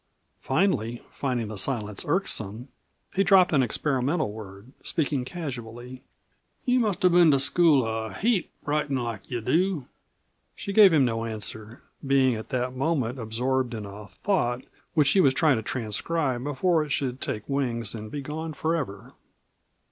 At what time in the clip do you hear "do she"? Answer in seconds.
9.41-10.73